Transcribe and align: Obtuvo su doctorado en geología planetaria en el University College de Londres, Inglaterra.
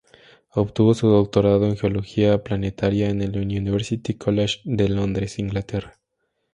Obtuvo 0.55 0.95
su 0.95 1.07
doctorado 1.09 1.67
en 1.67 1.77
geología 1.77 2.43
planetaria 2.43 3.09
en 3.11 3.21
el 3.21 3.37
University 3.37 4.15
College 4.15 4.61
de 4.63 4.89
Londres, 4.89 5.37
Inglaterra. 5.37 5.99